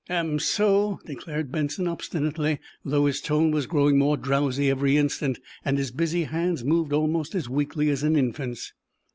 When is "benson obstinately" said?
1.51-2.57